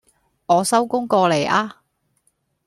[0.47, 1.81] 我收工過嚟呀